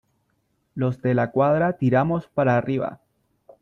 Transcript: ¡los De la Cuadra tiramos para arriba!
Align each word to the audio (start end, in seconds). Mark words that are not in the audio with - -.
¡los 0.73 1.03
De 1.03 1.13
la 1.13 1.29
Cuadra 1.29 1.73
tiramos 1.73 2.25
para 2.25 2.57
arriba! 2.57 3.01